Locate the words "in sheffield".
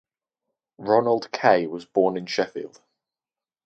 2.17-2.81